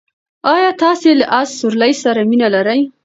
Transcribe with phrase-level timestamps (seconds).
[0.53, 2.81] ایا تاسې له اس سورلۍ سره مینه لرئ؟